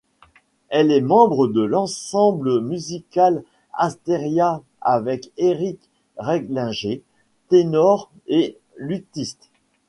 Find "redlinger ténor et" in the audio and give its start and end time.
6.17-8.57